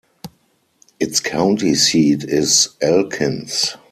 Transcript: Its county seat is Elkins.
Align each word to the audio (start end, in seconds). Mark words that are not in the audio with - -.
Its 0.99 1.19
county 1.19 1.75
seat 1.75 2.23
is 2.23 2.69
Elkins. 2.81 3.75